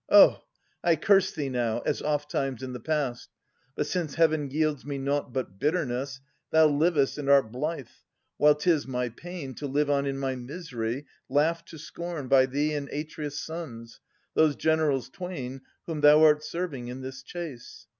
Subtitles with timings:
[0.09, 0.41] Oh!
[0.83, 3.29] I curse thee now, as ofttimes in the past:
[3.75, 6.21] But since Heaven yields me nought but bitterness.
[6.49, 7.85] Thou livest and art blithe,
[8.37, 12.73] while 'tis my pain To live on in my misery, laughed to scorn By thee
[12.73, 13.99] and Atreus' sons,
[14.33, 17.85] those generals twain Whom thou art serving in this chase.